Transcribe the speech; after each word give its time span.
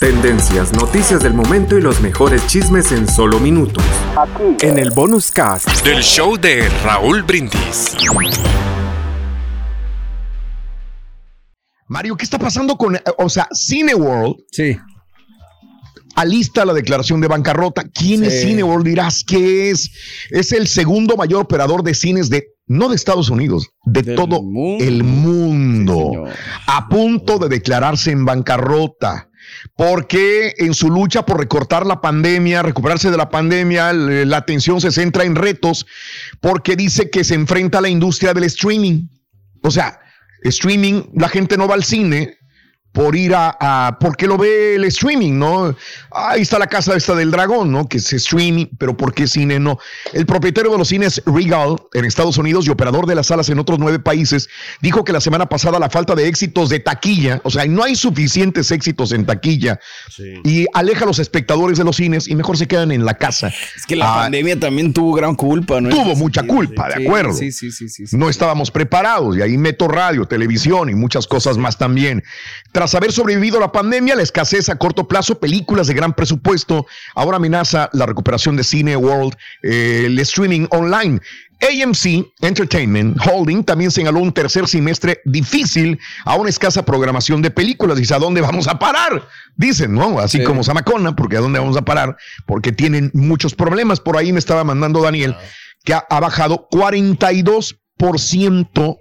Tendencias, 0.00 0.72
noticias 0.72 1.22
del 1.22 1.34
momento 1.34 1.76
y 1.76 1.80
los 1.82 2.00
mejores 2.00 2.46
chismes 2.46 2.92
en 2.92 3.08
solo 3.08 3.38
minutos. 3.38 3.84
En 4.60 4.78
el 4.78 4.90
bonus 4.90 5.30
cast. 5.30 5.68
Del 5.84 6.02
show 6.02 6.36
de 6.36 6.68
Raúl 6.84 7.22
Brindis. 7.22 7.94
Mario, 11.88 12.16
¿qué 12.16 12.24
está 12.24 12.38
pasando 12.38 12.76
con, 12.76 12.98
o 13.18 13.28
sea, 13.28 13.48
Cineworld? 13.54 14.36
Sí. 14.50 14.76
Alista 16.14 16.64
la 16.64 16.72
declaración 16.74 17.20
de 17.20 17.28
bancarrota. 17.28 17.84
¿Quién 17.92 18.24
es 18.24 18.40
Sí. 18.40 18.48
Cineworld? 18.48 18.86
Dirás 18.86 19.24
que 19.24 19.70
es. 19.70 19.90
Es 20.30 20.52
el 20.52 20.68
segundo 20.68 21.16
mayor 21.16 21.42
operador 21.42 21.82
de 21.82 21.94
cines 21.94 22.28
de, 22.30 22.48
no 22.66 22.88
de 22.88 22.96
Estados 22.96 23.30
Unidos, 23.30 23.68
de 23.84 24.02
todo 24.14 24.40
el 24.80 25.04
mundo. 25.04 26.24
a 26.66 26.88
punto 26.88 27.38
de 27.38 27.48
declararse 27.48 28.10
en 28.10 28.24
bancarrota. 28.24 29.28
Porque 29.76 30.54
en 30.58 30.74
su 30.74 30.90
lucha 30.90 31.24
por 31.24 31.38
recortar 31.38 31.86
la 31.86 32.00
pandemia, 32.00 32.62
recuperarse 32.62 33.10
de 33.10 33.16
la 33.16 33.30
pandemia, 33.30 33.92
la 33.92 34.36
atención 34.36 34.80
se 34.80 34.90
centra 34.90 35.24
en 35.24 35.34
retos, 35.34 35.86
porque 36.40 36.76
dice 36.76 37.10
que 37.10 37.24
se 37.24 37.34
enfrenta 37.34 37.78
a 37.78 37.82
la 37.82 37.88
industria 37.88 38.34
del 38.34 38.44
streaming. 38.44 39.08
O 39.62 39.70
sea, 39.70 40.00
streaming, 40.42 41.04
la 41.14 41.28
gente 41.28 41.56
no 41.56 41.68
va 41.68 41.74
al 41.74 41.84
cine 41.84 42.38
por 42.92 43.16
ir 43.16 43.34
a, 43.34 43.56
a 43.58 43.98
porque 43.98 44.26
lo 44.26 44.36
ve 44.36 44.74
el 44.76 44.84
streaming, 44.84 45.38
¿no? 45.38 45.74
Ahí 46.10 46.42
está 46.42 46.58
la 46.58 46.66
casa 46.66 46.94
esta 46.94 47.14
del 47.14 47.30
dragón, 47.30 47.72
¿no? 47.72 47.88
Que 47.88 47.96
es 47.98 48.12
streaming, 48.12 48.66
pero 48.78 48.96
¿por 48.96 49.14
qué 49.14 49.26
cine 49.26 49.58
no? 49.58 49.78
El 50.12 50.26
propietario 50.26 50.70
de 50.72 50.78
los 50.78 50.88
cines 50.88 51.22
Regal 51.24 51.76
en 51.94 52.04
Estados 52.04 52.36
Unidos 52.38 52.66
y 52.66 52.70
operador 52.70 53.06
de 53.06 53.14
las 53.14 53.28
salas 53.28 53.48
en 53.48 53.58
otros 53.58 53.78
nueve 53.78 53.98
países 53.98 54.48
dijo 54.82 55.04
que 55.04 55.12
la 55.12 55.20
semana 55.22 55.46
pasada 55.48 55.78
la 55.78 55.88
falta 55.88 56.14
de 56.14 56.28
éxitos 56.28 56.68
de 56.68 56.80
taquilla, 56.80 57.40
o 57.44 57.50
sea, 57.50 57.64
no 57.66 57.82
hay 57.82 57.96
suficientes 57.96 58.70
éxitos 58.70 59.12
en 59.12 59.24
taquilla 59.24 59.80
y 60.44 60.66
aleja 60.74 61.04
a 61.04 61.06
los 61.06 61.18
espectadores 61.18 61.78
de 61.78 61.84
los 61.84 61.96
cines 61.96 62.28
y 62.28 62.34
mejor 62.34 62.58
se 62.58 62.68
quedan 62.68 62.92
en 62.92 63.04
la 63.04 63.14
casa. 63.14 63.48
Es 63.76 63.86
que 63.86 63.96
la 63.96 64.12
Ah, 64.12 64.16
pandemia 64.24 64.60
también 64.60 64.92
tuvo 64.92 65.14
gran 65.14 65.34
culpa, 65.34 65.80
¿no? 65.80 65.88
Tuvo 65.88 66.14
mucha 66.14 66.42
culpa, 66.42 66.88
de 66.88 67.06
acuerdo. 67.06 67.32
Sí, 67.32 67.50
sí, 67.52 67.70
sí, 67.72 67.88
sí. 67.88 68.06
sí. 68.06 68.16
No 68.16 68.28
estábamos 68.28 68.70
preparados 68.70 69.36
y 69.36 69.40
ahí 69.42 69.56
meto 69.56 69.88
radio, 69.88 70.26
televisión 70.26 70.90
y 70.90 70.94
muchas 70.94 71.26
cosas 71.26 71.56
más 71.56 71.78
también. 71.78 72.22
Tras 72.82 72.96
haber 72.96 73.12
sobrevivido 73.12 73.58
a 73.58 73.60
la 73.60 73.70
pandemia, 73.70 74.16
la 74.16 74.24
escasez 74.24 74.68
a 74.68 74.74
corto 74.74 75.06
plazo, 75.06 75.38
películas 75.38 75.86
de 75.86 75.94
gran 75.94 76.14
presupuesto, 76.14 76.84
ahora 77.14 77.36
amenaza 77.36 77.88
la 77.92 78.06
recuperación 78.06 78.56
de 78.56 78.64
Cine 78.64 78.96
World, 78.96 79.34
eh, 79.62 80.02
el 80.06 80.18
streaming 80.18 80.66
online. 80.70 81.20
AMC 81.60 82.26
Entertainment 82.40 83.16
Holding 83.24 83.62
también 83.62 83.92
señaló 83.92 84.18
un 84.18 84.32
tercer 84.32 84.66
semestre 84.66 85.20
difícil 85.24 85.96
a 86.24 86.34
una 86.34 86.50
escasa 86.50 86.84
programación 86.84 87.40
de 87.40 87.52
películas. 87.52 87.98
Dice, 87.98 88.14
¿a 88.14 88.18
dónde 88.18 88.40
vamos 88.40 88.66
a 88.66 88.80
parar? 88.80 89.28
Dicen, 89.54 89.94
¿no? 89.94 90.18
Así 90.18 90.38
Sí. 90.38 90.44
como 90.44 90.64
Zamacona, 90.64 91.14
porque 91.14 91.36
¿a 91.36 91.40
dónde 91.40 91.60
vamos 91.60 91.76
a 91.76 91.82
parar? 91.82 92.16
Porque 92.46 92.72
tienen 92.72 93.12
muchos 93.14 93.54
problemas. 93.54 94.00
Por 94.00 94.16
ahí 94.16 94.32
me 94.32 94.40
estaba 94.40 94.64
mandando 94.64 95.00
Daniel 95.02 95.36
que 95.84 95.94
ha, 95.94 96.04
ha 96.10 96.18
bajado 96.18 96.66
42% 96.68 98.98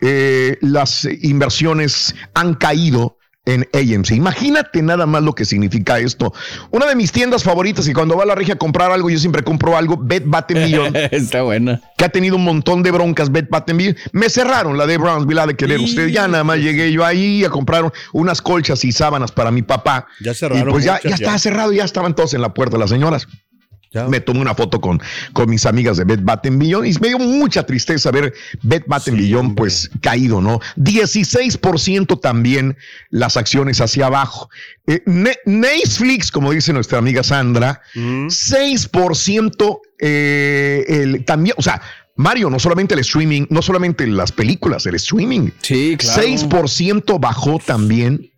eh, 0.00 0.58
las 0.62 1.04
inversiones 1.04 2.16
han 2.34 2.54
caído 2.54 3.18
en 3.46 3.66
AMC. 3.72 4.10
Imagínate 4.12 4.82
nada 4.82 5.06
más 5.06 5.22
lo 5.22 5.34
que 5.34 5.44
significa 5.44 5.98
esto. 5.98 6.32
Una 6.70 6.86
de 6.86 6.94
mis 6.94 7.10
tiendas 7.10 7.42
favoritas 7.42 7.88
y 7.88 7.92
cuando 7.92 8.16
va 8.16 8.24
a 8.24 8.26
la 8.26 8.34
regia 8.34 8.54
a 8.54 8.58
comprar 8.58 8.92
algo, 8.92 9.08
yo 9.10 9.18
siempre 9.18 9.42
compro 9.42 9.76
algo, 9.76 9.96
Bed 9.96 10.22
Bath 10.26 10.52
Beyond, 10.52 10.96
Está 11.10 11.42
buena. 11.42 11.80
que 11.96 12.04
ha 12.04 12.08
tenido 12.10 12.36
un 12.36 12.44
montón 12.44 12.82
de 12.82 12.90
broncas, 12.90 13.32
Bed 13.32 13.46
Bath 13.50 13.72
Beyond. 13.72 13.96
Me 14.12 14.28
cerraron 14.28 14.76
la 14.76 14.86
de 14.86 14.98
Brownsville, 14.98 15.36
la 15.36 15.46
de 15.46 15.56
querer 15.56 15.80
usted. 15.80 16.08
Ya 16.08 16.28
nada 16.28 16.44
más 16.44 16.58
llegué 16.58 16.92
yo 16.92 17.04
ahí 17.04 17.44
a 17.44 17.50
comprar 17.50 17.92
unas 18.12 18.42
colchas 18.42 18.84
y 18.84 18.92
sábanas 18.92 19.32
para 19.32 19.50
mi 19.50 19.62
papá. 19.62 20.06
Ya 20.20 20.34
cerraron 20.34 20.68
Y 20.68 20.72
pues 20.72 20.84
ya, 20.84 20.92
muchas, 20.94 21.04
ya 21.04 21.10
ya. 21.10 21.14
estaba 21.16 21.38
cerrado, 21.38 21.72
ya 21.72 21.84
estaban 21.84 22.14
todos 22.14 22.34
en 22.34 22.42
la 22.42 22.52
puerta 22.54 22.76
las 22.78 22.90
señoras. 22.90 23.26
Ya. 23.92 24.06
Me 24.06 24.20
tomé 24.20 24.40
una 24.40 24.54
foto 24.54 24.80
con, 24.80 25.00
con 25.32 25.50
mis 25.50 25.66
amigas 25.66 25.96
de 25.96 26.04
Bed 26.04 26.20
Bath 26.22 26.46
Beyond 26.48 26.86
y 26.86 26.94
me 27.00 27.08
dio 27.08 27.18
mucha 27.18 27.64
tristeza 27.66 28.12
ver 28.12 28.32
Bed 28.62 28.82
Bath 28.86 29.08
Beyond 29.08 29.56
pues 29.56 29.90
caído, 30.00 30.40
¿no? 30.40 30.60
16% 30.76 32.20
también 32.20 32.76
las 33.10 33.36
acciones 33.36 33.80
hacia 33.80 34.06
abajo. 34.06 34.48
Eh, 34.86 35.02
Ne- 35.06 35.38
Netflix, 35.44 36.30
como 36.30 36.52
dice 36.52 36.72
nuestra 36.72 36.98
amiga 36.98 37.22
Sandra, 37.24 37.80
6% 37.94 39.80
eh, 39.98 40.84
el, 40.88 41.24
también, 41.24 41.54
o 41.58 41.62
sea, 41.62 41.80
Mario, 42.16 42.50
no 42.50 42.58
solamente 42.58 42.94
el 42.94 43.00
streaming, 43.00 43.46
no 43.50 43.62
solamente 43.62 44.06
las 44.06 44.30
películas, 44.30 44.84
el 44.86 44.94
streaming. 44.96 45.50
Sí, 45.62 45.96
claro. 45.98 46.22
6% 46.22 47.18
bajó 47.18 47.58
también 47.64 48.29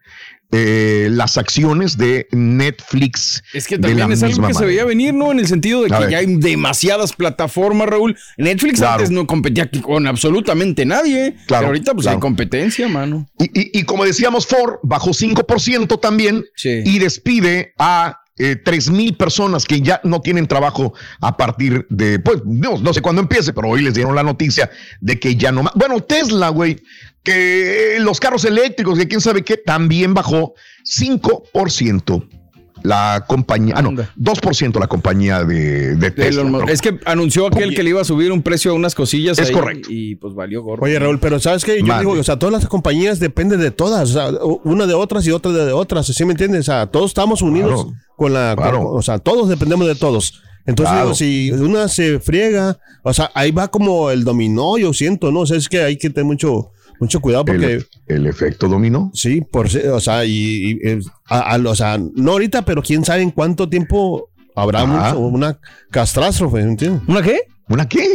eh, 0.53 1.09
las 1.11 1.39
acciones 1.39 1.97
de 1.97 2.29
Netflix. 2.31 3.43
Es 3.53 3.67
que 3.67 3.79
también 3.79 4.13
es 4.13 4.23
algo 4.23 4.47
que 4.47 4.55
se 4.55 4.65
veía 4.65 4.85
venir, 4.85 5.15
¿no? 5.15 5.33
En 5.33 5.39
el 5.41 5.47
sentido 5.47 5.83
de 5.83 5.89
que 5.89 6.11
ya 6.11 6.19
hay 6.19 6.37
demasiadas 6.37 7.13
plataformas, 7.15 7.89
Raúl. 7.89 8.17
Netflix 8.37 8.79
Claro. 8.79 8.95
antes 8.95 9.11
no 9.11 9.27
competía 9.27 9.71
con 9.83 10.07
absolutamente 10.07 10.85
nadie. 10.85 11.37
Claro, 11.47 11.63
pero 11.63 11.67
ahorita 11.69 11.93
pues 11.95 12.05
claro. 12.05 12.17
hay 12.17 12.21
competencia, 12.21 12.89
mano. 12.89 13.29
Y, 13.39 13.45
y- 13.61 13.81
y 13.81 13.83
como 13.85 14.05
decíamos, 14.05 14.47
Ford 14.47 14.75
bajó 14.83 15.11
5% 15.13 15.99
también 16.01 16.45
Sí. 16.57 16.83
y 16.85 16.99
despide 16.99 17.73
a 17.79 18.19
eh, 18.39 18.57
3 18.57 18.91
mil 18.91 19.17
personas 19.17 19.67
que 19.67 19.81
ya 19.81 20.01
no 20.05 20.21
tienen 20.21 20.47
trabajo 20.47 20.95
a 21.21 21.37
partir 21.37 21.87
de, 21.91 22.19
pues, 22.19 22.43
no, 22.45 22.79
no 22.79 22.95
sé 22.95 23.03
cuándo 23.03 23.21
empiece, 23.21 23.53
pero 23.53 23.69
hoy 23.69 23.83
les 23.83 23.95
dieron 23.95 24.15
la 24.15 24.23
noticia 24.23 24.71
de 25.01 25.21
que 25.21 25.37
ya 25.37 25.53
no 25.53 25.63
más. 25.63 25.75
Bueno, 25.75 26.01
Tesla, 26.01 26.49
güey, 26.49 26.83
que 27.23 27.97
los 28.01 28.21
carros 28.21 28.45
eléctricos, 28.45 28.99
que 28.99 29.09
quién 29.09 29.21
sabe 29.21 29.43
qué, 29.43 29.57
también 29.57 30.15
bajó 30.15 30.55
5%. 30.85 32.42
La 32.85 33.25
compañía, 33.27 33.75
ah, 33.77 33.83
no, 33.83 33.93
2% 33.93 34.79
la 34.81 34.87
compañía 34.89 35.45
de, 35.45 35.95
de 35.97 36.11
Tesla. 36.11 36.43
Elon 36.43 36.69
Es 36.69 36.81
que 36.83 36.99
anunció 37.05 37.47
aquel 37.47 37.75
que 37.75 37.83
le 37.83 37.91
iba 37.91 38.01
a 38.01 38.05
subir 38.05 38.33
un 38.33 38.43
precio 38.43 38.73
a 38.73 38.75
unas 38.75 38.95
cosillas. 38.95 39.39
Es 39.39 39.49
ahí 39.49 39.55
correcto. 39.55 39.89
Y 39.91 40.17
pues 40.17 40.35
valió 40.35 40.63
gorro. 40.63 40.85
Oye, 40.85 40.99
Raúl, 40.99 41.19
pero 41.19 41.39
¿sabes 41.41 41.65
qué? 41.65 41.79
Yo 41.81 41.87
Mande. 41.87 42.07
digo, 42.07 42.21
o 42.21 42.25
sea, 42.25 42.39
todas 42.39 42.53
las 42.53 42.67
compañías 42.67 43.21
dependen 43.21 43.61
de 43.61 43.71
todas, 43.71 44.11
o 44.11 44.13
sea, 44.13 44.31
una 44.65 44.87
de 44.87 44.95
otras 44.95 45.27
y 45.27 45.31
otra 45.31 45.53
de 45.53 45.73
otras, 45.73 46.07
¿sí 46.07 46.25
me 46.25 46.33
entiendes? 46.33 46.61
O 46.61 46.73
sea, 46.73 46.87
todos 46.87 47.11
estamos 47.11 47.43
unidos 47.43 47.85
Claro. 47.85 47.99
con 48.17 48.33
la, 48.33 48.55
con- 48.57 48.65
Claro. 48.65 48.89
o 48.91 49.03
sea, 49.03 49.19
todos 49.19 49.49
dependemos 49.49 49.87
de 49.87 49.95
todos. 49.95 50.43
Entonces, 50.65 50.93
Claro. 50.93 51.07
digo, 51.07 51.15
si 51.17 51.51
una 51.53 51.89
se 51.89 52.21
friega, 52.21 52.79
o 53.03 53.13
sea, 53.13 53.31
ahí 53.35 53.51
va 53.51 53.69
como 53.69 54.11
el 54.11 54.23
dominó, 54.25 54.79
yo 54.79 54.93
siento, 54.93 55.33
¿no? 55.33 55.41
O 55.41 55.47
sea, 55.47 55.57
es 55.57 55.69
que 55.69 55.83
hay 55.83 55.97
que 55.97 56.09
tener 56.11 56.25
mucho, 56.27 56.71
mucho 57.03 57.21
cuidado 57.21 57.45
porque... 57.45 57.75
el, 57.75 57.87
el 58.07 58.27
efecto 58.29 58.69
dominó. 58.69 59.11
Sí, 59.13 59.41
por, 59.41 59.67
o 59.67 60.01
sea, 60.01 60.25
y, 60.25 60.31
y, 60.33 60.71
eh, 60.89 61.01
a- 61.29 61.55
a- 61.57 61.59
o 61.69 61.75
sea, 61.75 61.99
no 62.15 62.31
ahorita, 62.33 62.65
pero 62.65 62.81
quién 62.81 63.05
sabe 63.05 63.23
en 63.23 63.33
cuánto 63.33 63.69
tiempo 63.69 64.31
habrá 64.55 64.85
mucho- 64.87 65.19
una 65.19 65.59
catástrofe, 65.91 66.61
¿entiendes? 66.61 67.03
¿Una 67.09 67.21
qué? 67.23 67.41
¿Una 67.69 67.89
qué? 67.89 68.07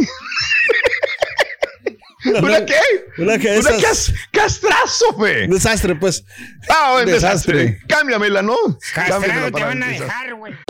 ¿Una 2.24 2.64
qué? 2.66 2.74
Una 3.18 3.38
que 3.38 3.58
Una 3.58 3.70
esas- 3.70 3.82
cas- 3.82 4.12
castrázofe. 4.32 5.46
Desastre, 5.48 5.94
pues. 5.96 6.24
Ah, 6.68 6.96
un 7.00 7.06
desastre. 7.06 7.58
Desastre. 7.58 7.80
Cámbiamela, 7.88 8.42
¿no? 8.42 8.56
Cámbiamela 8.94 9.50
para 9.50 9.74
desastre. 9.74 10.08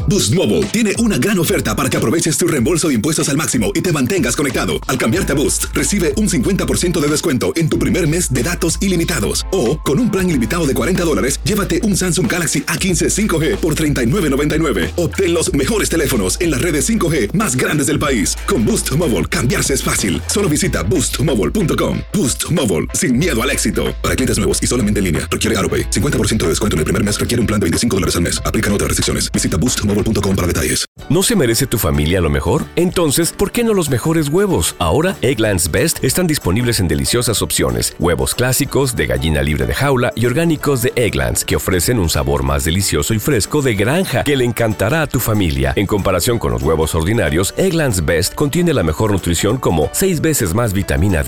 Boost 0.08 0.34
Mobile 0.34 0.64
tiene 0.66 0.92
una 0.98 1.18
gran 1.18 1.38
oferta 1.38 1.74
para 1.76 1.90
que 1.90 1.96
aproveches 1.96 2.36
tu 2.38 2.46
reembolso 2.46 2.88
de 2.88 2.94
impuestos 2.94 3.28
al 3.28 3.36
máximo 3.36 3.70
y 3.74 3.80
te 3.82 3.92
mantengas 3.92 4.36
conectado. 4.36 4.80
Al 4.86 4.96
cambiarte 4.98 5.32
a 5.32 5.34
Boost, 5.34 5.66
recibe 5.74 6.12
un 6.16 6.28
50% 6.28 7.00
de 7.00 7.08
descuento 7.08 7.52
en 7.56 7.68
tu 7.68 7.78
primer 7.78 8.06
mes 8.08 8.32
de 8.32 8.42
datos 8.42 8.78
ilimitados. 8.80 9.46
O, 9.52 9.78
con 9.80 9.98
un 9.98 10.10
plan 10.10 10.28
ilimitado 10.28 10.66
de 10.66 10.74
40 10.74 11.04
dólares, 11.04 11.40
llévate 11.44 11.80
un 11.82 11.96
Samsung 11.96 12.30
Galaxy 12.30 12.62
A15 12.62 13.08
5G 13.10 13.56
por 13.56 13.74
$39.99. 13.74 14.92
Obtén 14.96 15.34
los 15.34 15.52
mejores 15.52 15.88
teléfonos 15.88 16.40
en 16.40 16.50
las 16.52 16.62
redes 16.62 16.88
5G 16.88 17.32
más 17.34 17.56
grandes 17.56 17.86
del 17.88 17.98
país. 17.98 18.36
Con 18.46 18.64
Boost 18.64 18.90
Mobile, 18.92 19.26
cambiarse 19.26 19.74
es 19.74 19.82
fácil. 19.82 20.22
Solo 20.26 20.48
visita 20.48 20.82
boostmobile.com. 21.38 21.99
Boost 22.12 22.50
Mobile, 22.50 22.87
sin 22.94 23.19
miedo 23.19 23.40
al 23.40 23.50
éxito. 23.50 23.94
Para 24.02 24.17
clientes 24.17 24.38
nuevos 24.38 24.62
y 24.62 24.67
solamente 24.67 25.00
en 25.00 25.05
línea, 25.05 25.29
requiere 25.31 25.56
AroPay. 25.58 25.90
50% 25.90 26.44
de 26.44 26.49
descuento 26.49 26.76
en 26.76 26.79
el 26.81 26.85
primer 26.85 27.05
mes 27.05 27.20
requiere 27.20 27.40
un 27.40 27.46
plan 27.46 27.61
de 27.61 27.64
25 27.64 27.96
dólares 27.96 28.17
al 28.17 28.23
mes. 28.23 28.40
Aplican 28.46 28.73
otras 28.73 28.88
restricciones. 28.88 29.31
Visita 29.31 29.58
boostmobile.com 29.58 30.35
para 30.35 30.49
detalles. 30.49 30.88
¿No 31.08 31.23
se 31.23 31.37
merece 31.37 31.67
tu 31.67 31.79
familia 31.79 32.20
lo 32.20 32.29
mejor? 32.29 32.64
Entonces, 32.76 33.32
¿por 33.32 33.50
qué 33.50 33.64
no 33.64 33.73
los 33.73 33.88
mejores 33.88 34.29
huevos? 34.29 34.75
Ahora, 34.79 35.17
Egglands 35.23 35.70
Best 35.70 36.05
están 36.05 36.26
disponibles 36.26 36.81
en 36.81 36.88
deliciosas 36.88 37.40
opciones. 37.40 37.94
Huevos 37.99 38.35
clásicos, 38.35 38.94
de 38.94 39.06
gallina 39.06 39.43
libre 39.43 39.67
de 39.67 39.75
jaula 39.75 40.12
y 40.14 40.26
orgánicos 40.26 40.82
de 40.82 40.93
Egglands, 40.96 41.44
que 41.44 41.56
ofrecen 41.56 41.99
un 41.99 42.11
sabor 42.11 42.43
más 42.43 42.64
delicioso 42.64 43.14
y 43.14 43.19
fresco 43.19 43.62
de 43.62 43.75
granja 43.75 44.25
que 44.25 44.37
le 44.37 44.44
encantará 44.44 45.02
a 45.02 45.06
tu 45.06 45.19
familia. 45.19 45.73
En 45.76 45.87
comparación 45.87 46.38
con 46.38 46.52
los 46.52 46.62
huevos 46.62 46.94
ordinarios, 46.94 47.55
Egglands 47.56 48.05
Best 48.05 48.35
contiene 48.35 48.75
la 48.75 48.82
mejor 48.82 49.12
nutrición 49.12 49.56
como 49.56 49.88
6 49.93 50.20
veces 50.20 50.52
más 50.52 50.73
vitamina 50.73 51.23
D, 51.23 51.27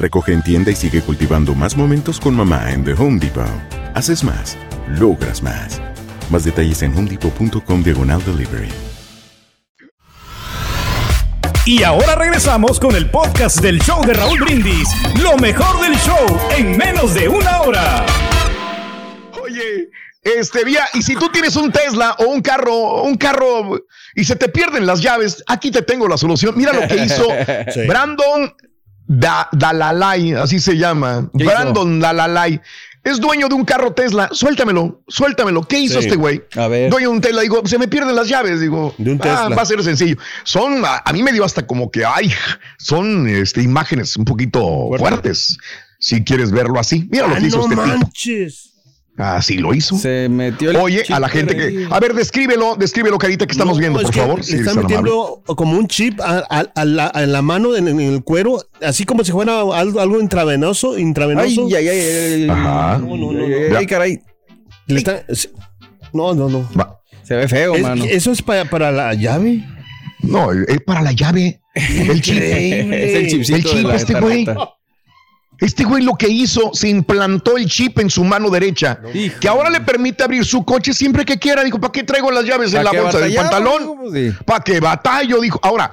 Recoge 0.00 0.32
en 0.32 0.42
tienda 0.42 0.70
y 0.70 0.76
sigue 0.76 1.02
cultivando 1.02 1.54
más 1.54 1.76
momentos 1.76 2.18
con 2.18 2.34
mamá 2.34 2.72
en 2.72 2.82
The 2.84 2.94
Home 2.94 3.20
Depot. 3.20 3.44
Haces 3.94 4.24
más, 4.24 4.56
logras 4.88 5.42
más. 5.42 5.78
Más 6.30 6.42
detalles 6.42 6.80
en 6.80 6.96
homedepot.com 6.96 7.82
diagonal 7.82 8.24
delivery. 8.24 8.70
Y 11.66 11.82
ahora 11.82 12.14
regresamos 12.14 12.80
con 12.80 12.96
el 12.96 13.10
podcast 13.10 13.60
del 13.60 13.78
show 13.82 14.02
de 14.06 14.14
Raúl 14.14 14.40
Brindis. 14.40 14.88
Lo 15.22 15.36
mejor 15.36 15.78
del 15.82 15.94
show 15.98 16.40
en 16.56 16.78
menos 16.78 17.12
de 17.12 17.28
una 17.28 17.60
hora. 17.60 18.06
Oye, 19.42 19.90
este, 20.22 20.64
vía, 20.64 20.88
y 20.94 21.02
si 21.02 21.14
tú 21.14 21.28
tienes 21.28 21.56
un 21.56 21.70
Tesla 21.70 22.16
o 22.20 22.24
un 22.24 22.40
carro, 22.40 23.02
un 23.02 23.18
carro 23.18 23.78
y 24.14 24.24
se 24.24 24.34
te 24.34 24.48
pierden 24.48 24.86
las 24.86 25.02
llaves, 25.02 25.44
aquí 25.46 25.70
te 25.70 25.82
tengo 25.82 26.08
la 26.08 26.16
solución. 26.16 26.54
Mira 26.56 26.72
lo 26.72 26.88
que 26.88 27.04
hizo 27.04 27.28
Sí. 27.74 27.86
Brandon 27.86 28.54
Da- 29.12 29.48
Dalalay, 29.50 30.34
así 30.34 30.60
se 30.60 30.76
llama. 30.76 31.28
¿Qué 31.36 31.42
hizo? 31.42 31.50
Brandon 31.52 31.98
Dalalay. 31.98 32.60
Es 33.02 33.18
dueño 33.18 33.48
de 33.48 33.54
un 33.56 33.64
carro 33.64 33.92
Tesla. 33.92 34.28
Suéltamelo, 34.30 35.02
suéltamelo. 35.08 35.62
¿Qué 35.66 35.80
hizo 35.80 35.98
Sí. 36.00 36.06
este 36.06 36.16
güey? 36.16 36.42
A 36.54 36.68
ver. 36.68 36.90
Dueño 36.90 37.08
de 37.08 37.14
un 37.16 37.20
Tesla. 37.20 37.40
Digo, 37.42 37.62
se 37.66 37.76
me 37.78 37.88
pierden 37.88 38.14
las 38.14 38.28
llaves. 38.28 38.60
Digo, 38.60 38.94
De 38.98 39.10
un 39.12 39.18
ah, 39.18 39.22
Tesla. 39.22 39.56
va 39.56 39.62
a 39.62 39.66
ser 39.66 39.82
sencillo. 39.82 40.16
Son, 40.44 40.84
a, 40.84 41.02
a 41.04 41.12
mí 41.12 41.22
me 41.24 41.32
dio 41.32 41.44
hasta 41.44 41.66
como 41.66 41.90
que, 41.90 42.04
ay, 42.04 42.30
son 42.78 43.26
este, 43.26 43.62
imágenes 43.62 44.16
un 44.16 44.24
poquito 44.26 44.60
Fuerte. 44.88 44.98
fuertes. 44.98 45.58
Si 45.98 46.22
quieres 46.22 46.50
verlo 46.52 46.78
así. 46.78 47.08
Mira 47.10 47.26
lo 47.26 47.34
Ah, 47.34 47.38
que 47.38 47.46
hizo 47.46 47.56
no 47.56 47.64
este 47.64 47.94
tipo. 47.96 48.10
Así 49.16 49.58
lo 49.58 49.74
hizo. 49.74 49.98
Se 49.98 50.28
metió 50.30 50.70
el 50.70 50.76
Oye, 50.76 51.02
chip 51.02 51.14
a 51.14 51.20
la 51.20 51.28
gente 51.28 51.54
que. 51.54 51.86
A 51.90 52.00
ver, 52.00 52.14
descríbelo, 52.14 52.76
descríbelo, 52.76 53.18
carita, 53.18 53.44
que 53.46 53.52
estamos 53.52 53.74
No, 53.76 53.80
viendo, 53.80 53.98
es 54.00 54.04
por 54.06 54.14
que 54.14 54.20
favor. 54.20 54.38
Le 54.38 54.44
si 54.44 54.50
está 54.54 54.70
eres 54.70 54.74
tan 54.74 54.78
amable. 54.78 54.96
metiendo 55.10 55.42
como 55.56 55.78
un 55.78 55.86
chip 55.88 56.20
a, 56.22 56.38
a- 56.48 56.70
a 56.74 56.84
la, 56.86 57.06
a 57.08 57.26
la 57.26 57.42
mano 57.42 57.76
en, 57.76 57.88
en 57.88 58.00
el 58.00 58.22
cuero, 58.24 58.62
así 58.82 59.04
como 59.04 59.22
si 59.24 59.32
fuera 59.32 59.60
algo, 59.60 60.00
algo 60.00 60.20
intravenoso, 60.20 60.98
intravenoso. 60.98 61.66
ay, 61.66 61.74
ay, 61.74 61.88
ay, 61.88 61.98
ay, 62.44 62.48
Ajá. 62.48 62.98
No, 62.98 63.16
no, 63.16 63.32
no, 63.32 63.44
ay, 63.44 63.48
no. 63.50 63.56
ay, 63.56 63.74
ay, 63.76 63.86
caray. 63.86 64.20
Le 64.86 64.96
está- 64.98 65.24
no, 66.14 66.34
no, 66.34 66.48
no. 66.48 66.66
Va. 66.78 66.98
Se 67.22 67.36
ve 67.36 67.46
feo, 67.46 67.74
Es- 67.74 67.82
mano. 67.82 68.04
eso 68.08 68.32
es 68.32 68.40
para, 68.40 68.64
para 68.70 68.90
la 68.90 69.12
llave. 69.14 69.62
No, 70.22 70.50
es 70.52 70.80
para 70.86 71.02
la 71.02 71.12
llave. 71.12 71.60
El 71.74 72.20
chip. 72.22 72.36
Es 72.38 73.14
el 73.14 73.28
chipcito 73.28 73.56
El 73.56 73.64
chip, 73.64 73.76
de 73.76 73.82
la 73.82 73.96
este 73.96 74.14
güey. 74.20 74.46
Este 75.60 75.84
güey 75.84 76.02
lo 76.02 76.14
que 76.14 76.28
hizo, 76.28 76.70
se 76.72 76.88
implantó 76.88 77.56
el 77.58 77.66
chip 77.66 77.98
en 77.98 78.08
su 78.08 78.24
mano 78.24 78.48
derecha, 78.48 78.98
que 79.40 79.48
ahora 79.48 79.68
le 79.68 79.80
permite 79.80 80.24
abrir 80.24 80.44
su 80.44 80.64
coche 80.64 80.94
siempre 80.94 81.24
que 81.24 81.38
quiera. 81.38 81.62
Dijo, 81.62 81.78
¿para 81.78 81.92
qué 81.92 82.02
traigo 82.02 82.30
las 82.30 82.44
llaves 82.44 82.72
en 82.72 82.82
¿Pa' 82.82 82.92
la 82.92 83.02
bolsa 83.02 83.18
del 83.18 83.34
pantalón? 83.34 83.96
Pues. 84.10 84.34
¿Para 84.44 84.64
qué 84.64 84.80
batallo? 84.80 85.40
Dijo. 85.40 85.60
Ahora, 85.62 85.92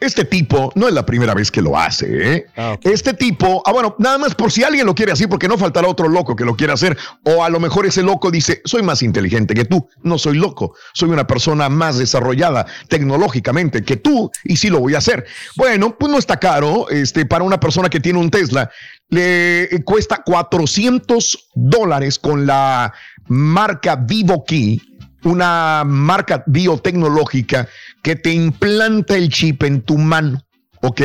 este 0.00 0.24
tipo 0.24 0.72
no 0.74 0.88
es 0.88 0.94
la 0.94 1.04
primera 1.04 1.34
vez 1.34 1.50
que 1.50 1.62
lo 1.62 1.78
hace. 1.78 2.34
¿eh? 2.34 2.46
Ah. 2.56 2.78
Este 2.82 3.14
tipo, 3.14 3.62
ah, 3.64 3.72
bueno, 3.72 3.96
nada 3.98 4.18
más 4.18 4.34
por 4.34 4.52
si 4.52 4.62
alguien 4.62 4.86
lo 4.86 4.94
quiere 4.94 5.12
así, 5.12 5.26
porque 5.26 5.48
no 5.48 5.58
faltará 5.58 5.88
otro 5.88 6.08
loco 6.08 6.36
que 6.36 6.44
lo 6.44 6.56
quiera 6.56 6.74
hacer. 6.74 6.96
O 7.24 7.42
a 7.42 7.48
lo 7.48 7.60
mejor 7.60 7.86
ese 7.86 8.02
loco 8.02 8.30
dice, 8.30 8.60
soy 8.64 8.82
más 8.82 9.02
inteligente 9.02 9.54
que 9.54 9.64
tú. 9.64 9.88
No 10.02 10.18
soy 10.18 10.36
loco, 10.36 10.74
soy 10.92 11.10
una 11.10 11.26
persona 11.26 11.68
más 11.68 11.98
desarrollada 11.98 12.66
tecnológicamente 12.88 13.82
que 13.82 13.96
tú 13.96 14.30
y 14.44 14.56
sí 14.56 14.70
lo 14.70 14.80
voy 14.80 14.94
a 14.94 14.98
hacer. 14.98 15.26
Bueno, 15.56 15.96
pues 15.98 16.10
no 16.10 16.18
está 16.18 16.38
caro. 16.38 16.88
Este, 16.90 17.26
para 17.26 17.44
una 17.44 17.58
persona 17.58 17.88
que 17.88 18.00
tiene 18.00 18.18
un 18.18 18.30
Tesla, 18.30 18.70
le 19.08 19.68
cuesta 19.84 20.22
400 20.24 21.50
dólares 21.54 22.18
con 22.18 22.46
la 22.46 22.92
marca 23.26 23.96
Vivo 23.96 24.44
Key 24.44 24.80
una 25.24 25.82
marca 25.84 26.44
biotecnológica 26.46 27.68
que 28.08 28.16
te 28.16 28.32
implanta 28.32 29.18
el 29.18 29.28
chip 29.28 29.62
en 29.64 29.82
tu 29.82 29.98
mano, 29.98 30.42
¿ok? 30.80 31.02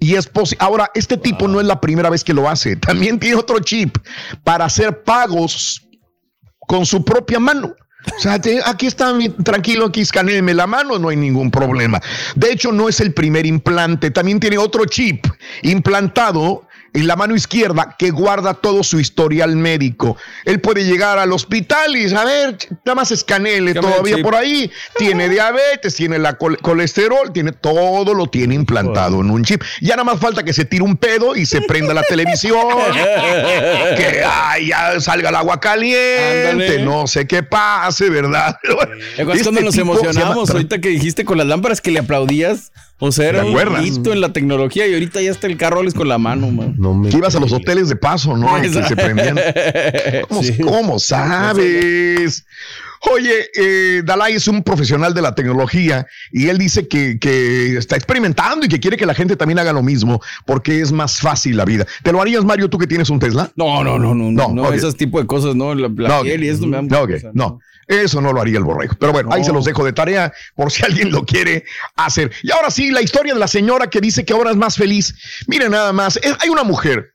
Y 0.00 0.16
es 0.16 0.26
posible. 0.26 0.64
Ahora, 0.64 0.90
este 0.96 1.16
tipo 1.16 1.46
no 1.46 1.60
es 1.60 1.66
la 1.68 1.80
primera 1.80 2.10
vez 2.10 2.24
que 2.24 2.34
lo 2.34 2.48
hace. 2.48 2.74
También 2.88 3.20
tiene 3.20 3.36
otro 3.36 3.60
chip 3.60 3.96
para 4.42 4.64
hacer 4.64 5.04
pagos 5.04 5.86
con 6.58 6.86
su 6.86 7.04
propia 7.04 7.38
mano. 7.38 7.76
O 8.16 8.20
sea, 8.20 8.40
aquí 8.66 8.86
está 8.88 9.16
tranquilo, 9.44 9.86
aquí 9.86 10.00
escanéeme 10.00 10.54
la 10.54 10.66
mano, 10.66 10.98
no 10.98 11.08
hay 11.08 11.16
ningún 11.16 11.52
problema. 11.52 12.02
De 12.34 12.50
hecho, 12.50 12.72
no 12.72 12.88
es 12.88 12.98
el 12.98 13.14
primer 13.14 13.46
implante. 13.46 14.10
También 14.10 14.40
tiene 14.40 14.58
otro 14.58 14.86
chip 14.86 15.24
implantado 15.62 16.63
en 16.94 17.06
la 17.06 17.16
mano 17.16 17.34
izquierda 17.36 17.96
que 17.98 18.10
guarda 18.10 18.54
todo 18.54 18.82
su 18.82 18.98
historial 19.00 19.56
médico. 19.56 20.16
Él 20.44 20.60
puede 20.60 20.84
llegar 20.84 21.18
al 21.18 21.32
hospital 21.32 21.96
y 21.96 22.14
a 22.14 22.24
ver, 22.24 22.56
nada 22.84 22.94
más 22.94 23.10
el 23.10 23.74
todavía 23.74 24.14
por 24.22 24.34
ahí. 24.36 24.70
Tiene 24.96 25.28
diabetes, 25.28 25.94
tiene 25.96 26.18
la 26.18 26.38
col- 26.38 26.58
colesterol, 26.58 27.32
tiene 27.32 27.52
todo 27.52 28.14
lo 28.14 28.28
tiene 28.28 28.54
implantado 28.54 29.20
en 29.20 29.30
un 29.30 29.44
chip. 29.44 29.62
Ya 29.80 29.96
nada 29.96 30.04
más 30.04 30.20
falta 30.20 30.42
que 30.44 30.52
se 30.52 30.64
tire 30.64 30.84
un 30.84 30.96
pedo 30.96 31.34
y 31.36 31.44
se 31.46 31.60
prenda 31.62 31.92
la 31.94 32.02
televisión. 32.04 32.54
ay, 34.34 34.66
ya 34.68 35.00
salga 35.00 35.28
el 35.30 35.34
agua 35.36 35.60
caliente, 35.60 36.50
Ándale. 36.50 36.82
no 36.84 37.06
sé 37.06 37.26
qué 37.26 37.42
pase, 37.42 38.10
¿verdad? 38.10 38.56
¿Te 38.62 39.22
acuerdas 39.22 39.36
Este 39.36 39.42
cuando 39.44 39.60
nos 39.62 39.76
emocionamos 39.78 40.50
ahorita 40.50 40.80
que 40.80 40.88
dijiste 40.88 41.24
con 41.24 41.38
las 41.38 41.46
lámparas 41.46 41.80
que 41.80 41.90
le 41.90 42.00
aplaudías? 42.00 42.72
O 42.98 43.10
sea, 43.12 43.28
era 43.28 43.42
¿Te 43.42 43.48
un 43.50 43.84
hito 43.84 44.12
en 44.12 44.20
la 44.20 44.32
tecnología 44.32 44.86
y 44.86 44.94
ahorita 44.94 45.20
ya 45.20 45.30
está 45.30 45.46
el 45.46 45.56
carro 45.56 45.82
con 45.94 46.08
la 46.08 46.16
mano, 46.18 46.50
man. 46.50 46.74
No 46.78 46.94
me 46.94 47.10
que 47.10 47.16
ibas 47.16 47.34
a 47.34 47.40
los 47.40 47.52
hoteles 47.52 47.88
de 47.88 47.96
paso, 47.96 48.36
¿no? 48.36 48.56
Y 48.58 48.70
que 48.70 48.82
se 48.84 48.96
prendían. 48.96 49.38
¿Cómo, 50.28 50.42
Sí. 50.42 50.58
cómo 50.58 50.98
sabes? 50.98 52.44
Oye, 53.12 53.50
eh, 53.54 54.02
Dalai 54.04 54.34
es 54.34 54.48
un 54.48 54.62
profesional 54.62 55.12
de 55.14 55.20
la 55.22 55.34
tecnología 55.34 56.06
y 56.32 56.48
él 56.48 56.58
dice 56.58 56.88
que, 56.88 57.18
que 57.18 57.76
está 57.76 57.96
experimentando 57.96 58.64
y 58.64 58.68
que 58.68 58.80
quiere 58.80 58.96
que 58.96 59.04
la 59.06 59.14
gente 59.14 59.36
también 59.36 59.58
haga 59.58 59.72
lo 59.72 59.82
mismo 59.82 60.20
porque 60.46 60.80
es 60.80 60.90
más 60.90 61.20
fácil 61.20 61.56
la 61.56 61.64
vida. 61.64 61.86
¿Te 62.02 62.12
lo 62.12 62.20
harías, 62.20 62.44
Mario, 62.44 62.70
tú 62.70 62.78
que 62.78 62.86
tienes 62.86 63.10
un 63.10 63.18
Tesla? 63.18 63.52
No, 63.56 63.84
no, 63.84 63.98
no, 63.98 64.14
no, 64.14 64.30
no, 64.30 64.48
No, 64.48 64.54
no, 64.54 64.68
ok. 64.68 64.74
esos 64.74 64.96
tipos 64.96 65.20
de 65.20 65.26
cosas, 65.26 65.54
no, 65.54 65.74
la, 65.74 65.88
la 65.94 66.08
No, 66.08 66.22
piel 66.22 66.44
y 66.44 66.48
eso 66.48 66.66
me 66.66 66.76
da 66.76 66.82
No, 66.82 67.02
ok, 67.02 67.10
cosa, 67.12 67.30
no. 67.34 67.58
Eso 67.86 68.22
no 68.22 68.32
lo 68.32 68.40
haría 68.40 68.56
el 68.56 68.64
borrego. 68.64 68.94
Pero 68.98 69.12
bueno, 69.12 69.28
ahí 69.32 69.40
No. 69.42 69.46
se 69.48 69.52
los 69.52 69.66
dejo 69.66 69.84
de 69.84 69.92
tarea 69.92 70.32
por 70.54 70.72
si 70.72 70.82
alguien 70.86 71.10
lo 71.12 71.24
quiere 71.26 71.64
hacer. 71.96 72.32
Y 72.42 72.50
ahora 72.50 72.70
sí, 72.70 72.90
la 72.90 73.02
historia 73.02 73.34
de 73.34 73.40
la 73.40 73.48
señora 73.48 73.88
que 73.90 74.00
dice 74.00 74.24
que 74.24 74.32
ahora 74.32 74.50
es 74.50 74.56
más 74.56 74.76
feliz. 74.76 75.14
Miren 75.46 75.72
nada 75.72 75.92
más, 75.92 76.16
es- 76.16 76.34
hay 76.40 76.48
una 76.48 76.62
mujer 76.64 77.13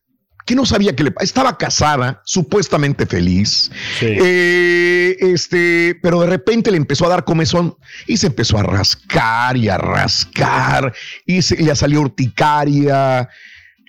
que 0.49 0.55
no 0.55 0.65
sabía 0.65 0.95
que 0.95 1.03
le 1.03 1.13
estaba 1.21 1.59
casada, 1.59 2.23
supuestamente 2.25 3.05
feliz, 3.05 3.69
Sí. 3.99 4.07
eh, 4.09 5.15
este, 5.19 5.95
pero 6.01 6.21
de 6.21 6.25
repente 6.27 6.71
le 6.71 6.77
empezó 6.77 7.05
a 7.05 7.09
dar 7.09 7.23
comezón 7.23 7.77
y 8.07 8.17
se 8.17 8.25
empezó 8.25 8.57
a 8.57 8.63
rascar 8.63 9.55
y 9.57 9.69
a 9.69 9.77
rascar 9.77 10.91
y 11.27 11.43
se, 11.43 11.55
le 11.61 11.75
salió 11.75 12.01
urticaria. 12.01 13.29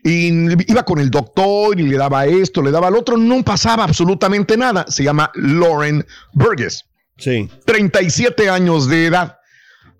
Y 0.05 0.29
iba 0.71 0.83
con 0.85 0.99
el 0.99 1.11
doctor 1.11 1.81
y 1.81 1.85
le 1.85 1.97
daba 1.97 2.27
esto, 2.27 2.61
le 2.63 2.71
daba 2.71 2.89
al 2.89 2.97
otro, 2.97 3.17
no 3.17 3.43
pasaba 3.43 3.85
absolutamente 3.85 4.59
nada. 4.59 4.85
Se 4.89 5.03
llama 5.03 5.31
Lauren 5.35 6.05
Burgess. 6.35 6.85
Sí. 7.17 7.49
37 7.65 8.51
años 8.51 8.87
de 8.87 9.07
edad. 9.07 9.39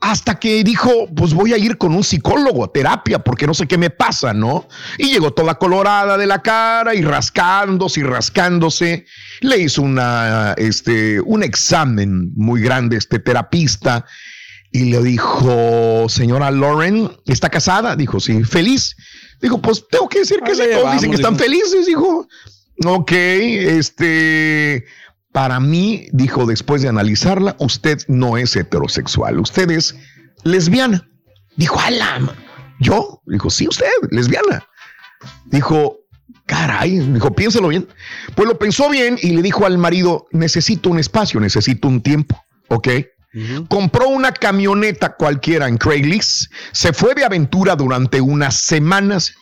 Hasta 0.01 0.39
que 0.39 0.65
dijo, 0.65 0.91
pues 1.15 1.35
voy 1.35 1.53
a 1.53 1.59
ir 1.59 1.77
con 1.77 1.95
un 1.95 2.03
psicólogo 2.03 2.65
a 2.65 2.73
terapia 2.73 3.19
porque 3.19 3.47
no 3.47 3.53
sé 3.53 3.67
qué 3.67 3.77
me 3.77 3.91
pasa, 3.91 4.33
¿no? 4.33 4.67
Y 4.97 5.13
llegó 5.13 5.33
toda 5.33 5.57
colorada 5.57 6.17
de 6.17 6.27
la 6.27 6.41
cara 6.41 6.95
y 6.95 7.03
rascándose 7.03 8.01
y 8.01 8.03
rascándose. 8.05 9.05
Le 9.41 9.59
hizo 9.59 9.83
una, 9.83 10.55
este, 10.57 11.21
un 11.21 11.43
examen 11.43 12.33
muy 12.35 12.63
grande 12.63 12.97
este 12.97 13.19
terapista 13.19 14.07
y 14.73 14.85
le 14.85 15.03
dijo, 15.03 16.07
señora 16.09 16.51
Lauren, 16.51 17.11
¿está 17.27 17.51
casada? 17.51 17.97
Dijo, 17.97 18.21
sí, 18.21 18.45
feliz. 18.45 18.97
Dijo, 19.43 19.61
pues 19.61 19.85
tengo 19.91 20.09
que 20.09 20.21
decir 20.21 20.41
que 20.45 20.55
sí, 20.55 20.63
todos 20.73 20.93
dicen 20.93 21.11
que 21.11 21.17
están 21.17 21.37
felices, 21.37 21.87
dijo. 21.87 22.29
Ok, 22.87 23.13
este, 23.13 24.87
para 25.33 25.61
mí, 25.61 26.09
dijo 26.13 26.47
después 26.47 26.83
de 26.83 26.89
analizarla, 26.89 27.57
usted 27.59 27.99
no 28.09 28.37
es 28.37 28.57
heterosexual, 28.57 29.39
usted 29.39 29.71
es 29.71 29.95
lesbiana. 30.43 31.09
Dijo, 31.57 31.79
ala, 31.79 32.35
¿yo? 32.81 33.21
Dijo, 33.27 33.51
sí, 33.51 33.69
usted, 33.69 33.87
lesbiana. 34.11 34.67
Dijo, 35.47 35.99
caray, 36.47 36.99
dijo, 36.99 37.33
piénselo 37.33 37.69
bien. 37.69 37.87
Pues 38.35 38.49
lo 38.49 38.59
pensó 38.59 38.89
bien 38.91 39.19
y 39.23 39.31
le 39.31 39.43
dijo 39.43 39.67
al 39.67 39.79
marido, 39.79 40.27
necesito 40.33 40.91
un 40.91 40.99
espacio, 40.99 41.39
necesito 41.39 41.87
un 41.87 42.03
tiempo, 42.03 42.43
¿ok? 42.69 42.89
Compró 43.69 44.09
una 44.09 44.33
camioneta 44.33 45.15
cualquiera 45.15 45.69
en 45.69 45.79
Craigslist, 45.79 46.53
se 46.73 46.93
fue 46.93 47.15
de 47.15 47.25
aventura 47.25 47.77
durante 47.77 48.21
unas 48.21 48.57
semanas 48.57 49.35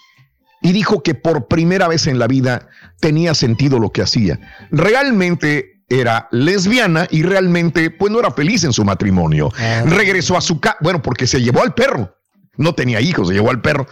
y 0.61 0.73
dijo 0.73 1.03
que 1.03 1.15
por 1.15 1.49
primera 1.49 1.89
vez 1.89 2.07
en 2.07 2.19
la 2.19 2.27
vida 2.27 2.69
tenía 3.01 3.33
sentido 3.35 3.79
lo 3.79 3.91
que 3.91 4.03
hacía. 4.03 4.39
Realmente 4.71 5.78
era 5.89 6.29
lesbiana 6.31 7.07
y 7.11 7.23
realmente 7.23 7.91
pues 7.91 8.13
no 8.13 8.21
era 8.21 8.31
feliz 8.31 8.65
en 8.65 8.73
su 8.73 8.85
matrimonio. 8.85 9.51
Regresó 9.87 10.37
a 10.37 10.41
su 10.41 10.61
casa, 10.61 10.77
bueno, 10.81 11.03
porque 11.03 11.27
se 11.27 11.41
llevó 11.41 11.63
al 11.63 11.75
perro. 11.75 12.15
No 12.57 12.75
tenía 12.75 13.01
hijos, 13.01 13.29
se 13.29 13.35
llevó 13.35 13.51
al 13.51 13.61
perro. 13.61 13.87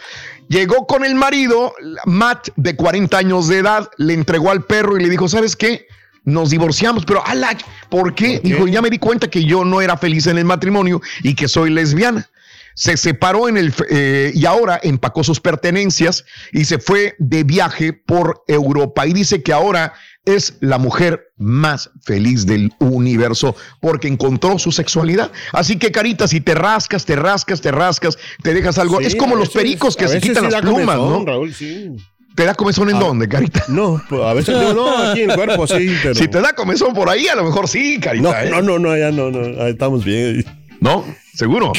Llegó 0.48 0.86
con 0.86 1.04
el 1.04 1.14
marido, 1.14 1.72
Matt, 2.04 2.48
de 2.56 2.76
40 2.76 3.16
años 3.16 3.48
de 3.48 3.58
edad, 3.58 3.88
le 3.96 4.14
entregó 4.14 4.50
al 4.50 4.64
perro 4.64 4.96
y 4.96 5.02
le 5.02 5.08
dijo, 5.08 5.28
¿sabes 5.28 5.56
qué? 5.56 5.86
Nos 6.24 6.50
divorciamos, 6.50 7.04
pero 7.04 7.24
ala, 7.24 7.56
¿por 7.88 8.14
qué? 8.14 8.40
Dijo, 8.42 8.66
ya 8.66 8.82
me 8.82 8.90
di 8.90 8.98
cuenta 8.98 9.28
que 9.28 9.44
yo 9.44 9.64
no 9.64 9.80
era 9.80 9.96
feliz 9.96 10.26
en 10.26 10.38
el 10.38 10.44
matrimonio 10.44 11.00
y 11.22 11.34
que 11.34 11.46
soy 11.46 11.70
lesbiana 11.70 12.28
se 12.76 12.96
separó 12.98 13.48
en 13.48 13.56
el 13.56 13.72
eh, 13.88 14.32
y 14.34 14.44
ahora 14.44 14.78
empacó 14.82 15.24
sus 15.24 15.40
pertenencias 15.40 16.26
y 16.52 16.66
se 16.66 16.78
fue 16.78 17.16
de 17.18 17.42
viaje 17.42 17.94
por 17.94 18.44
Europa 18.46 19.06
y 19.06 19.14
dice 19.14 19.42
que 19.42 19.54
ahora 19.54 19.94
es 20.26 20.58
la 20.60 20.76
mujer 20.76 21.32
más 21.38 21.90
feliz 22.02 22.44
del 22.44 22.72
universo 22.78 23.56
porque 23.80 24.08
encontró 24.08 24.58
su 24.58 24.72
sexualidad. 24.72 25.32
Así 25.52 25.78
que, 25.78 25.90
Carita, 25.90 26.28
si 26.28 26.40
te 26.40 26.54
rascas, 26.54 27.06
te 27.06 27.16
rascas, 27.16 27.60
te 27.62 27.72
rascas, 27.72 28.18
te 28.42 28.52
dejas 28.52 28.76
algo. 28.78 29.00
es 29.00 29.16
como 29.16 29.36
los 29.36 29.48
pericos 29.48 29.96
que 29.96 30.06
se 30.08 30.20
quitan 30.20 30.50
las 30.50 30.60
plumas, 30.60 30.96
¿no? 30.96 31.24
Raúl, 31.24 31.54
sí. 31.54 31.92
¿Te 32.34 32.44
da 32.44 32.54
comezón 32.54 32.90
en 32.90 32.98
dónde, 32.98 33.26
Carita? 33.26 33.64
No, 33.68 34.02
pues, 34.10 34.20
a 34.20 34.34
veces 34.34 34.54
no, 34.54 34.74
no, 34.74 34.98
aquí 34.98 35.22
en 35.22 35.30
el 35.30 35.36
cuerpo 35.36 35.66
sí. 35.66 35.96
Pero... 36.02 36.14
Si 36.14 36.28
te 36.28 36.42
da 36.42 36.52
comezón 36.52 36.92
por 36.92 37.08
ahí, 37.08 37.28
a 37.28 37.34
lo 37.34 37.44
mejor 37.44 37.66
sí, 37.66 37.98
Carita. 37.98 38.30
No, 38.30 38.38
¿eh? 38.38 38.50
no, 38.50 38.60
no, 38.60 38.78
no, 38.78 38.94
ya 38.94 39.10
no, 39.10 39.30
no, 39.30 39.66
estamos 39.66 40.04
bien. 40.04 40.44
¿No? 40.80 41.06
¿Seguro? 41.32 41.72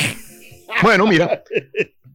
Bueno, 0.83 1.07
mira, 1.07 1.43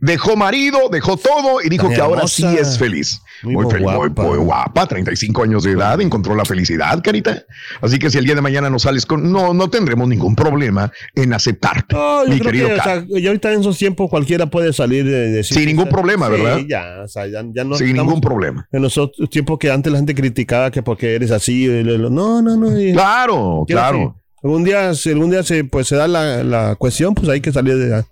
dejó 0.01 0.37
marido, 0.37 0.89
dejó 0.91 1.17
todo 1.17 1.61
y 1.65 1.69
dijo 1.69 1.87
Tan 1.87 1.95
que 1.95 2.01
ahora 2.01 2.27
sí 2.27 2.45
es 2.45 2.77
feliz. 2.79 3.21
Muy 3.45 3.55
Muy, 3.55 3.71
feliz, 3.73 3.87
muy, 3.87 3.95
guapa. 3.97 4.23
muy 4.23 4.39
guapa, 4.39 4.87
35 4.87 5.43
años 5.43 5.65
de 5.65 5.73
edad, 5.73 6.01
encontró 6.01 6.35
la 6.37 6.45
felicidad, 6.45 7.01
carita. 7.03 7.43
Así 7.81 7.99
que 7.99 8.09
si 8.11 8.19
el 8.19 8.25
día 8.25 8.35
de 8.37 8.41
mañana 8.41 8.71
no 8.71 8.79
sales 8.79 9.05
con, 9.07 9.33
no, 9.33 9.53
no 9.53 9.69
tendremos 9.69 10.07
ningún 10.09 10.35
problema 10.37 10.93
en 11.15 11.33
aceptarte, 11.33 11.95
No, 11.97 12.25
yo 12.25 12.31
mi 12.31 12.39
creo 12.39 12.51
querido 12.53 12.69
que, 12.69 12.75
o 12.75 12.83
sea, 12.83 13.05
ya 13.21 13.29
ahorita 13.29 13.53
en 13.53 13.61
esos 13.61 13.77
tiempos 13.79 14.09
cualquiera 14.11 14.47
puede 14.47 14.73
salir 14.73 15.05
de, 15.05 15.31
de- 15.31 15.45
Sin 15.45 15.67
ningún 15.67 15.89
problema, 15.89 16.27
Sí, 16.27 16.33
¿verdad? 16.33 16.61
ya, 16.69 17.03
o 17.05 17.09
sea, 17.09 17.27
ya, 17.27 17.43
ya 17.53 17.65
no 17.65 17.75
Sin 17.77 17.95
ningún 17.97 18.21
problema. 18.21 18.69
En 18.71 18.83
los 18.83 18.97
otros 18.99 19.29
tiempos 19.31 19.59
que 19.59 19.71
antes 19.71 19.93
la 19.93 19.99
gente 19.99 20.15
criticaba 20.15 20.71
que 20.71 20.83
porque 20.83 21.15
eres 21.17 21.31
así, 21.33 21.67
no, 21.67 22.43
no, 22.43 22.57
no. 22.57 22.81
y- 22.81 22.93
Claro, 22.93 23.65
claro. 23.67 23.99
decir, 23.99 24.13
Algún 24.45 24.65
día, 24.65 24.93
si 24.95 25.11
algún 25.11 25.31
día 25.31 25.45
se, 25.45 25.63
pues, 25.63 25.87
se 25.87 25.95
da 25.95 26.09
la, 26.09 26.43
la 26.43 26.75
cuestión, 26.75 27.15
pues 27.15 27.29
hay 27.29 27.41
que 27.41 27.53
salir 27.53 27.77
de, 27.77 28.03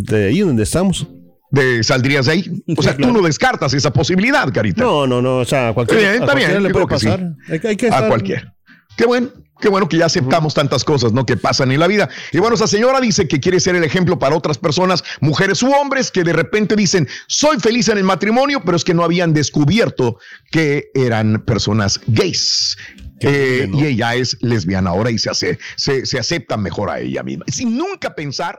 de 0.00 0.26
ahí 0.28 0.40
donde 0.40 0.62
estamos. 0.62 1.06
De, 1.50 1.82
¿Saldrías 1.84 2.24
de 2.26 2.32
ahí? 2.32 2.64
O 2.76 2.82
sea, 2.82 2.96
tú 2.96 3.12
no 3.12 3.20
descartas 3.20 3.74
esa 3.74 3.92
posibilidad, 3.92 4.50
carita. 4.52 4.82
No, 4.82 5.06
no, 5.06 5.20
no, 5.20 5.38
o 5.38 5.44
sea, 5.44 5.68
a 5.68 5.74
cualquiera, 5.74 6.00
Bien, 6.00 6.12
a 6.12 6.24
está 6.24 6.34
bien, 6.34 6.48
cualquiera 6.50 6.60
le 6.60 6.70
puede 6.70 6.98
sí. 6.98 7.06
pasar. 7.06 7.34
Hay, 7.50 7.60
que- 7.60 7.76
que 7.76 7.86
a 7.86 7.88
estar- 7.90 8.08
cualquiera. 8.08 8.54
Qué 8.96 9.04
bueno, 9.06 9.28
qué 9.60 9.68
bueno 9.68 9.86
que 9.88 9.98
ya 9.98 10.06
aceptamos 10.06 10.54
tantas 10.54 10.82
cosas, 10.84 11.12
¿no? 11.12 11.26
Que 11.26 11.36
pasan 11.36 11.70
en 11.72 11.80
la 11.80 11.86
vida. 11.88 12.08
Y 12.32 12.38
bueno, 12.38 12.54
esa 12.56 12.66
señora 12.66 13.00
dice 13.00 13.28
que 13.28 13.38
quiere 13.40 13.60
ser 13.60 13.74
el 13.76 13.84
ejemplo 13.84 14.18
para 14.18 14.34
otras 14.34 14.56
personas, 14.58 15.04
mujeres 15.20 15.62
u 15.62 15.70
hombres, 15.72 16.10
que 16.10 16.24
de 16.24 16.32
repente 16.32 16.74
dicen, 16.74 17.06
soy 17.26 17.58
feliz 17.60 17.88
en 17.88 17.98
el 17.98 18.04
matrimonio, 18.04 18.62
pero 18.64 18.76
es 18.76 18.84
que 18.84 18.94
no 18.94 19.02
habían 19.04 19.34
descubierto 19.34 20.18
que 20.50 20.86
eran 20.94 21.42
personas 21.44 22.00
gays. 22.06 22.76
Eh, 23.20 23.68
Y 23.74 23.84
ella 23.84 24.14
es 24.14 24.36
lesbiana 24.40 24.90
ahora 24.90 25.10
y 25.10 25.18
se, 25.18 25.28
hace, 25.30 25.58
se, 25.76 26.06
se 26.06 26.18
acepta 26.18 26.56
mejor 26.56 26.88
a 26.90 26.98
ella 27.00 27.22
misma, 27.22 27.44
sin 27.48 27.76
nunca 27.76 28.14
pensar 28.14 28.58